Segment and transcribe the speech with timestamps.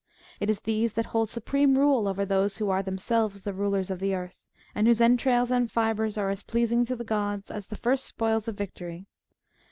[0.39, 3.99] It is these that hold supreme rule over those who are themselves the rulers of
[3.99, 4.39] the earth,
[4.73, 8.47] and whose entrails and fibres are as pleasing to the gods as the first spoils
[8.47, 9.05] of victory.